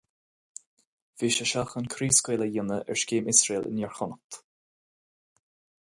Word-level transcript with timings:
Bhí 1.23 1.29
sé 1.35 1.45
seo 1.51 1.65
chun 1.73 1.91
craobhscaoileadh 1.95 2.47
a 2.47 2.51
dhéanamh 2.55 2.89
ar 2.95 3.01
scéim 3.03 3.31
Iosrael 3.33 3.69
in 3.73 3.81
Iarchonnacht. 3.85 4.41